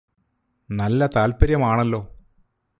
[0.69, 2.01] നല്ല താൽപര്യമാണല്ലോ